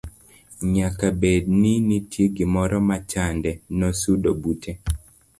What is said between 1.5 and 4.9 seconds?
ni nitie gimoro machande. nosudo bute